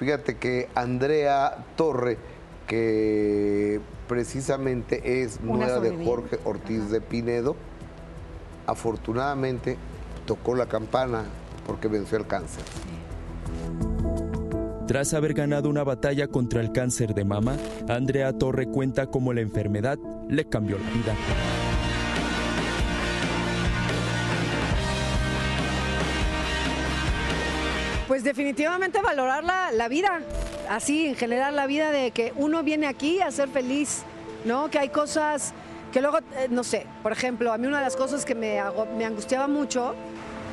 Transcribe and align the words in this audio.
Fíjate 0.00 0.38
que 0.38 0.70
Andrea 0.74 1.66
Torre, 1.76 2.16
que 2.66 3.80
precisamente 4.08 5.22
es 5.22 5.38
Una 5.42 5.66
nuera 5.66 5.78
de. 5.78 6.04
Jorge 6.06 6.38
Ortiz 6.44 6.90
de 6.90 7.02
Pinedo, 7.02 7.54
afortunadamente 8.66 9.76
tocó 10.24 10.54
la 10.54 10.64
campana 10.64 11.24
porque 11.66 11.86
venció 11.88 12.16
el 12.16 12.26
cáncer. 12.26 12.62
Tras 14.86 15.12
haber 15.12 15.34
ganado 15.34 15.68
una 15.68 15.84
batalla 15.84 16.28
contra 16.28 16.62
el 16.62 16.72
cáncer 16.72 17.12
de 17.12 17.26
mama, 17.26 17.58
Andrea 17.86 18.32
Torre 18.32 18.68
cuenta 18.68 19.06
cómo 19.06 19.34
la 19.34 19.42
enfermedad 19.42 19.98
le 20.30 20.46
cambió 20.46 20.78
la 20.78 20.90
vida. 20.90 21.59
Pues 28.10 28.24
definitivamente 28.24 29.00
valorar 29.00 29.44
la, 29.44 29.70
la 29.70 29.86
vida, 29.86 30.22
así 30.68 31.06
en 31.06 31.14
general 31.14 31.54
la 31.54 31.68
vida 31.68 31.92
de 31.92 32.10
que 32.10 32.32
uno 32.34 32.64
viene 32.64 32.88
aquí 32.88 33.20
a 33.20 33.30
ser 33.30 33.48
feliz, 33.48 34.02
¿no? 34.44 34.68
Que 34.68 34.80
hay 34.80 34.88
cosas 34.88 35.54
que 35.92 36.00
luego, 36.00 36.18
eh, 36.18 36.48
no 36.50 36.64
sé, 36.64 36.86
por 37.04 37.12
ejemplo, 37.12 37.52
a 37.52 37.56
mí 37.56 37.68
una 37.68 37.78
de 37.78 37.84
las 37.84 37.94
cosas 37.94 38.24
que 38.24 38.34
me, 38.34 38.60
me 38.98 39.04
angustiaba 39.04 39.46
mucho 39.46 39.94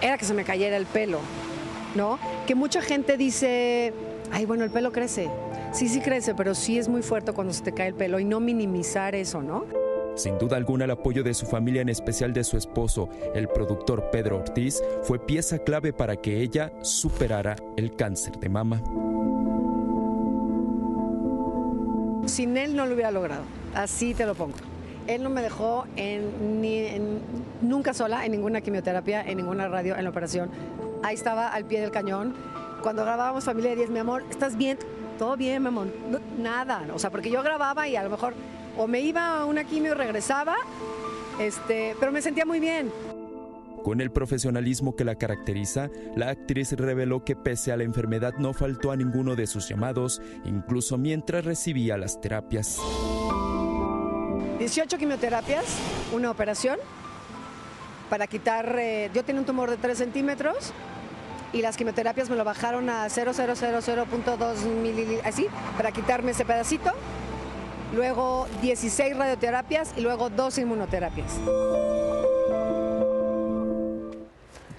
era 0.00 0.16
que 0.16 0.24
se 0.24 0.32
me 0.32 0.44
cayera 0.44 0.78
el 0.78 0.86
pelo, 0.86 1.18
¿no? 1.94 2.18
Que 2.46 2.54
mucha 2.54 2.80
gente 2.80 3.18
dice, 3.18 3.92
ay, 4.30 4.46
bueno, 4.46 4.64
el 4.64 4.70
pelo 4.70 4.90
crece. 4.90 5.28
Sí, 5.72 5.90
sí 5.90 6.00
crece, 6.00 6.34
pero 6.34 6.54
sí 6.54 6.78
es 6.78 6.88
muy 6.88 7.02
fuerte 7.02 7.34
cuando 7.34 7.52
se 7.52 7.62
te 7.62 7.74
cae 7.74 7.88
el 7.88 7.94
pelo 7.94 8.18
y 8.18 8.24
no 8.24 8.40
minimizar 8.40 9.14
eso, 9.14 9.42
¿no? 9.42 9.66
Sin 10.14 10.38
duda 10.38 10.56
alguna 10.56 10.84
el 10.84 10.90
apoyo 10.90 11.22
de 11.22 11.32
su 11.34 11.46
familia, 11.46 11.80
en 11.82 11.88
especial 11.88 12.32
de 12.32 12.44
su 12.44 12.56
esposo, 12.56 13.08
el 13.34 13.48
productor 13.48 14.10
Pedro 14.10 14.38
Ortiz, 14.38 14.82
fue 15.02 15.18
pieza 15.18 15.58
clave 15.58 15.92
para 15.92 16.16
que 16.16 16.40
ella 16.42 16.70
superara 16.82 17.56
el 17.76 17.96
cáncer 17.96 18.38
de 18.38 18.48
mama. 18.48 18.82
Sin 22.26 22.56
él 22.56 22.76
no 22.76 22.86
lo 22.86 22.94
hubiera 22.94 23.10
logrado, 23.10 23.42
así 23.74 24.14
te 24.14 24.26
lo 24.26 24.34
pongo. 24.34 24.54
Él 25.08 25.22
no 25.22 25.30
me 25.30 25.42
dejó 25.42 25.86
en, 25.96 26.60
ni 26.60 26.76
en- 26.78 27.18
nunca 27.60 27.92
sola 27.92 28.24
en 28.24 28.32
ninguna 28.32 28.60
quimioterapia, 28.60 29.22
en 29.22 29.38
ninguna 29.38 29.66
radio, 29.66 29.96
en 29.96 30.04
la 30.04 30.10
operación. 30.10 30.48
Ahí 31.02 31.14
estaba 31.14 31.48
al 31.48 31.64
pie 31.64 31.80
del 31.80 31.90
cañón. 31.90 32.34
Cuando 32.82 33.02
grabábamos 33.04 33.44
Familia 33.44 33.70
de 33.70 33.76
10, 33.76 33.90
mi 33.90 33.98
amor, 33.98 34.22
¿estás 34.30 34.56
bien? 34.56 34.78
Todo 35.18 35.36
bien, 35.36 35.62
mi 35.62 35.68
amor. 35.68 35.88
Nada, 36.38 36.84
o 36.94 36.98
sea, 36.98 37.10
porque 37.10 37.30
yo 37.30 37.42
grababa 37.42 37.88
y 37.88 37.96
a 37.96 38.04
lo 38.04 38.10
mejor 38.10 38.34
o 38.76 38.86
me 38.86 39.00
iba 39.00 39.38
a 39.38 39.44
una 39.44 39.64
quimio 39.64 39.92
y 39.92 39.94
regresaba, 39.94 40.56
este, 41.38 41.96
pero 41.98 42.12
me 42.12 42.22
sentía 42.22 42.44
muy 42.44 42.60
bien. 42.60 42.90
Con 43.82 44.00
el 44.00 44.12
profesionalismo 44.12 44.94
que 44.94 45.04
la 45.04 45.16
caracteriza, 45.16 45.90
la 46.14 46.28
actriz 46.28 46.72
reveló 46.72 47.24
que 47.24 47.34
pese 47.34 47.72
a 47.72 47.76
la 47.76 47.82
enfermedad 47.82 48.34
no 48.38 48.52
faltó 48.52 48.92
a 48.92 48.96
ninguno 48.96 49.34
de 49.34 49.48
sus 49.48 49.68
llamados, 49.68 50.22
incluso 50.44 50.98
mientras 50.98 51.44
recibía 51.44 51.96
las 51.96 52.20
terapias. 52.20 52.78
18 54.58 54.98
quimioterapias, 54.98 55.64
una 56.12 56.30
operación 56.30 56.78
para 58.08 58.26
quitar, 58.26 58.76
eh, 58.78 59.10
yo 59.12 59.24
tenía 59.24 59.40
un 59.40 59.46
tumor 59.46 59.70
de 59.70 59.78
3 59.78 59.98
centímetros 59.98 60.72
y 61.52 61.62
las 61.62 61.76
quimioterapias 61.76 62.30
me 62.30 62.36
lo 62.36 62.44
bajaron 62.44 62.88
a 62.88 63.06
0,000.2 63.06 64.64
mililitros, 64.66 65.26
así, 65.26 65.46
para 65.76 65.92
quitarme 65.92 66.30
ese 66.30 66.44
pedacito. 66.44 66.92
Luego 67.92 68.46
16 68.62 69.16
radioterapias 69.16 69.92
y 69.96 70.00
luego 70.00 70.30
dos 70.30 70.56
inmunoterapias. 70.58 71.32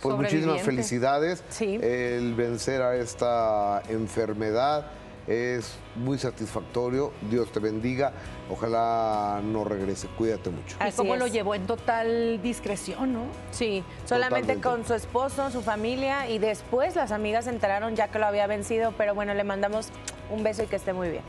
Pues 0.01 0.17
muchísimas 0.17 0.61
felicidades. 0.61 1.43
Sí. 1.49 1.79
El 1.81 2.33
vencer 2.33 2.81
a 2.81 2.95
esta 2.95 3.81
enfermedad 3.87 4.87
es 5.27 5.75
muy 5.95 6.17
satisfactorio. 6.17 7.13
Dios 7.29 7.51
te 7.51 7.59
bendiga. 7.59 8.11
Ojalá 8.49 9.41
no 9.43 9.63
regrese. 9.63 10.07
Cuídate 10.17 10.49
mucho. 10.49 10.75
Y 10.79 10.83
Así 10.83 10.97
cómo 10.97 11.15
lo 11.15 11.27
llevó 11.27 11.55
en 11.55 11.65
total 11.65 12.41
discreción, 12.41 13.13
¿no? 13.13 13.21
Sí, 13.51 13.83
solamente 14.05 14.55
Totalmente. 14.55 14.61
con 14.61 14.85
su 14.85 14.93
esposo, 14.93 15.49
su 15.51 15.61
familia 15.61 16.27
y 16.29 16.39
después 16.39 16.95
las 16.95 17.11
amigas 17.11 17.45
se 17.45 17.51
enteraron 17.51 17.95
ya 17.95 18.09
que 18.09 18.19
lo 18.19 18.25
había 18.25 18.47
vencido, 18.47 18.93
pero 18.97 19.15
bueno, 19.15 19.33
le 19.33 19.43
mandamos 19.43 19.87
un 20.29 20.43
beso 20.43 20.63
y 20.63 20.65
que 20.65 20.75
esté 20.75 20.91
muy 20.91 21.09
bien. 21.09 21.23